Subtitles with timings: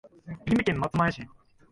[0.47, 1.27] 愛媛県松前町